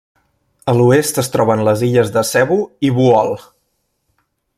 A 0.71 0.73
l'oest 0.77 1.19
es 1.23 1.29
troben 1.35 1.61
les 1.67 1.83
illes 1.89 2.09
de 2.15 2.23
Cebu 2.31 2.59
i 2.89 2.93
Bohol. 2.97 3.37